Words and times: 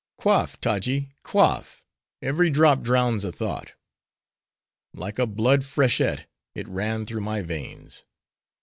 "Quaff, 0.17 0.59
Taji, 0.59 1.11
quaff! 1.21 1.83
every 2.23 2.49
drop 2.49 2.81
drowns 2.81 3.23
a 3.23 3.31
thought!" 3.31 3.73
Like 4.95 5.19
a 5.19 5.27
blood 5.27 5.63
freshet, 5.63 6.25
it 6.55 6.67
ran 6.67 7.05
through 7.05 7.21
my 7.21 7.43
veins. 7.43 8.03